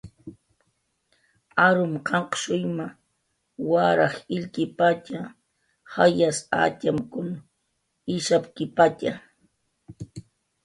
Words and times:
Arum 1.65 1.93
qanqshuym 2.07 2.75
waraj 3.71 4.15
illkipatxa, 4.35 5.21
jayas 5.93 6.37
atxamkun 6.63 7.29
ishapkipatxa 8.15 9.13